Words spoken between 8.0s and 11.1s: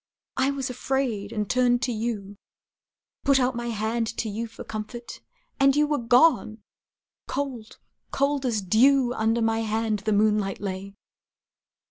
cold as dew, Under my hand the moonlight lay!